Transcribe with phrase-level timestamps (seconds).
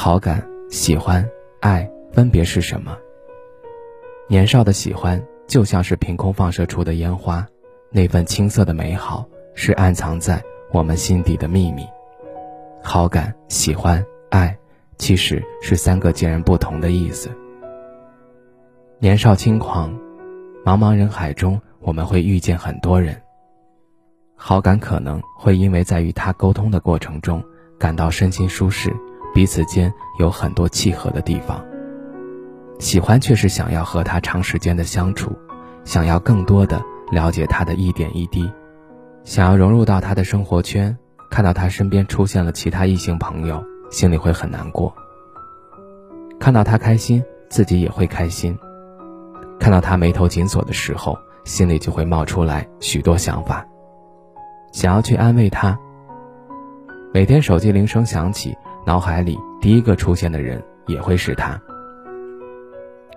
[0.00, 1.28] 好感、喜欢、
[1.60, 2.96] 爱分别是什么？
[4.28, 7.44] 年少的喜欢就像是凭空放射出的烟花，
[7.90, 9.26] 那份青涩的美好
[9.56, 10.40] 是暗藏在
[10.72, 11.84] 我们心底的秘密。
[12.80, 14.56] 好感、喜欢、爱
[14.98, 17.28] 其实是三个截然不同的意思。
[19.00, 19.92] 年少轻狂，
[20.64, 23.20] 茫茫人海中，我们会遇见很多人。
[24.36, 27.42] 好感可能会因为在与他沟通的过程中
[27.80, 28.94] 感到身心舒适。
[29.38, 31.64] 彼此间有很多契合的地方，
[32.80, 35.30] 喜欢却是想要和他长时间的相处，
[35.84, 38.50] 想要更多的了解他的一点一滴，
[39.22, 40.98] 想要融入到他的生活圈，
[41.30, 44.92] 看到他身边出现了其他异性朋友，心里会很难过。
[46.40, 48.52] 看到他开心，自己也会开心；
[49.60, 53.64] 看到他眉头紧锁的时候，心里就会冒出来许多想法，
[54.72, 55.78] 想要去安慰他。
[57.14, 58.52] 每天手机铃声响起。
[58.88, 61.60] 脑海里第一个出现的人也会是他。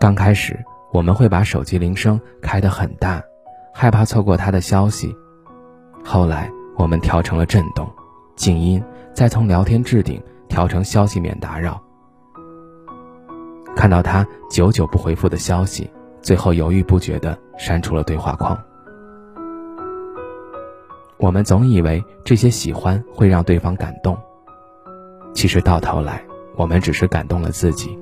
[0.01, 0.59] 刚开始，
[0.91, 3.23] 我们会把手机铃声开得很大，
[3.73, 5.15] 害怕错过他的消息。
[6.03, 7.89] 后来，我们调成了震动、
[8.35, 11.81] 静音，再从聊天置顶调成消息免打扰。
[13.73, 15.89] 看到他久久不回复的消息，
[16.21, 18.61] 最后犹豫不决地删除了对话框。
[21.17, 24.17] 我们总以为这些喜欢会让对方感动。
[25.33, 26.21] 其实到头来，
[26.55, 27.97] 我们只是感动了自己。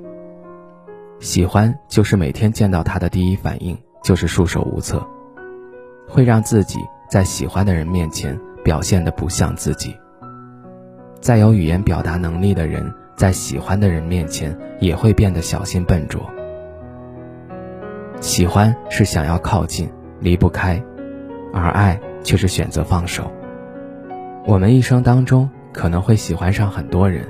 [1.20, 5.06] 喜欢就是每天见到他的第一反应就是束手无策，
[6.08, 9.96] 会让自己在喜欢的人面前表现的不像自己。
[11.20, 16.22] 再有语言表达能力的人，在喜欢的人面前也会变得小心笨拙。
[18.22, 19.90] 喜欢是想要靠近，
[20.20, 20.82] 离不开，
[21.54, 23.30] 而爱却是选择放手。
[24.46, 25.50] 我们一生当中。
[25.72, 27.28] 可能会喜欢上很多人，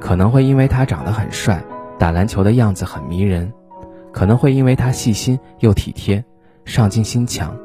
[0.00, 1.62] 可能会因为他长得很帅，
[1.98, 3.52] 打篮球的样子很迷人，
[4.12, 6.24] 可能会因为他细心又体贴，
[6.64, 7.56] 上进心强，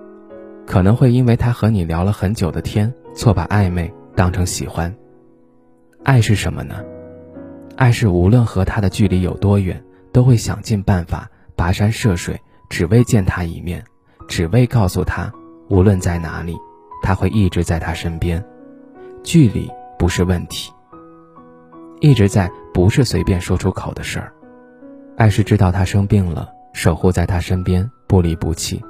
[0.66, 4.94] 可能会因为他和你聊了很久的天，错把暧昧当成喜欢。
[6.04, 6.76] 爱是什么呢？
[7.76, 13.84] 爱是无论和他的距离有多远，都会想尽办法跋山涉水，只为见他一面，
[14.28, 15.32] 只为告诉他，
[15.70, 16.56] 无论在哪里，
[17.02, 18.44] 他会一直在他身边。
[19.24, 20.72] 距离不是问题，
[22.00, 24.34] 一直在不是随便说出口的事儿。
[25.16, 28.82] 爱是知道他生病了，守护在他身边，不离不弃。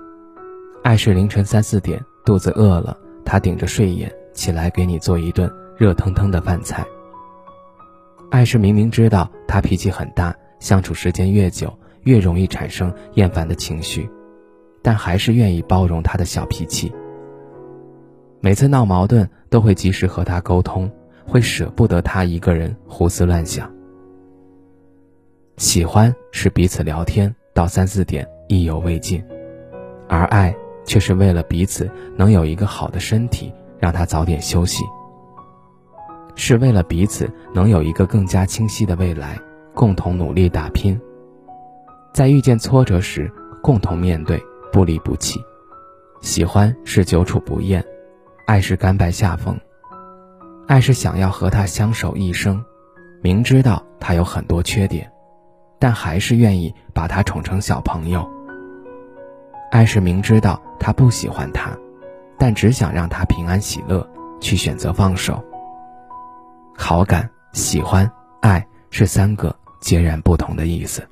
[0.84, 6.86] 爱是凌晨三四点肚子饿了，他顶着睡眼起来给你做一顿热腾腾的饭菜。
[8.30, 14.10] 爱是明明知道他脾气很大，相处时间越久越容易产生厌烦的情绪，
[14.82, 16.92] 但还是愿意包容他的小脾气。
[18.44, 20.92] 每次闹矛盾，都会及时和他沟通，
[21.28, 23.72] 会舍不得他一个人胡思乱想。
[25.58, 29.24] 喜欢是彼此聊天到三四点意犹未尽，
[30.10, 31.88] 而爱却是为了彼此
[32.18, 34.84] 能有一个好的身体，让他早点休息。
[36.34, 39.40] 是为了彼此能有一个更加清晰的未来，
[39.76, 41.00] 共同努力打拼。
[42.12, 43.32] 在遇见挫折时，
[43.62, 44.42] 共同面对，
[44.72, 45.40] 不离不弃。
[46.22, 47.86] 喜欢是久处不厌。
[48.46, 49.60] 爱是甘拜下风，
[50.68, 52.64] 爱是想要和他相守一生，
[53.22, 55.10] 明知道他有很多缺点，
[55.80, 58.30] 但还是愿意把他宠成小朋友。
[59.72, 61.72] 爱是明知道他不喜欢他，
[62.38, 64.06] 但只想让他平安喜乐，
[64.42, 65.44] 去选择放手。
[66.76, 68.12] 好感、喜欢、
[68.42, 71.08] 爱是三个截然不同的意思。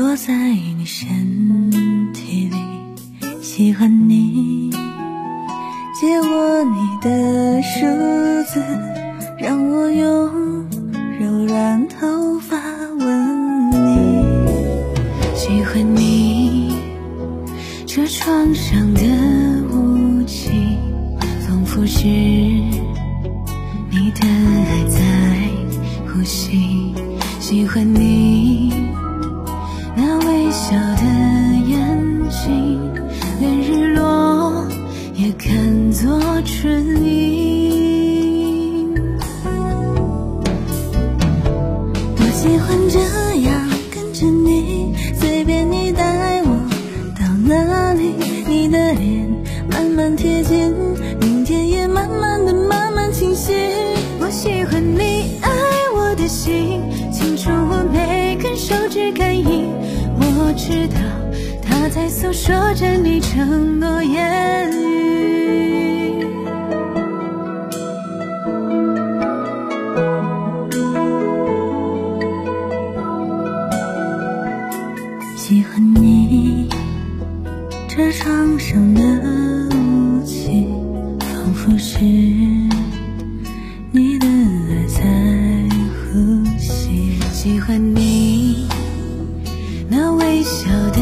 [0.00, 2.56] 躲在你身体里，
[3.42, 4.70] 喜欢你
[5.94, 7.80] 借我你的梳
[8.50, 8.64] 子，
[9.38, 10.66] 让我用
[11.20, 12.56] 柔软头发
[12.98, 13.76] 吻你。
[15.34, 16.74] 喜欢你
[17.86, 19.02] 这床上的
[19.70, 20.50] 雾气，
[21.46, 22.72] 仿佛是你
[24.14, 24.98] 的爱在
[26.10, 26.94] 呼吸。
[27.38, 28.19] 喜欢你
[49.68, 50.72] 慢慢贴近，
[51.20, 53.52] 明天也慢慢的慢慢清晰。
[54.18, 55.50] 我喜欢你爱
[55.94, 59.72] 我的心，清楚我每根手指感应，
[60.16, 60.96] 我知道
[61.62, 65.89] 它在诉说着你承诺言语。
[83.92, 85.02] 你的爱在
[86.12, 87.14] 呼吸。
[87.32, 88.66] 喜欢你
[89.88, 91.00] 那微笑的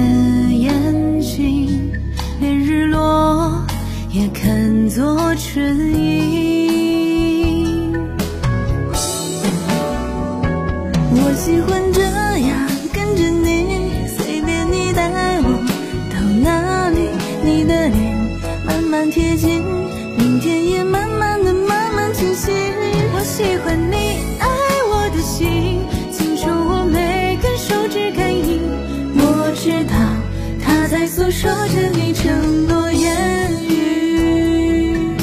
[0.52, 1.90] 眼睛，
[2.40, 3.66] 连日落
[4.12, 6.07] 也看作春意。
[31.30, 35.16] 说着你承诺言语。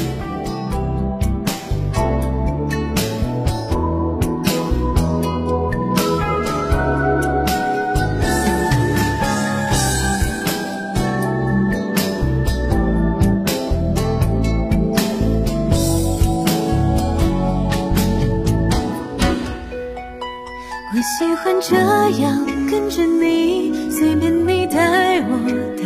[20.94, 21.76] 我喜欢这
[22.22, 25.30] 样跟着你，随便你带我
[25.82, 25.85] 到，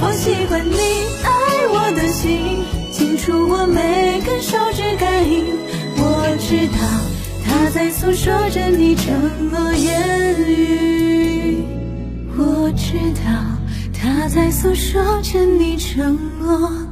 [0.00, 0.76] 我喜欢你
[1.24, 1.28] 爱
[1.70, 2.62] 我的心，
[2.92, 5.44] 清楚我每根手指感应，
[5.96, 6.78] 我知道
[7.44, 11.62] 它在诉说着你承诺言语，
[12.36, 13.30] 我知道
[13.92, 16.87] 它在诉说着你承诺。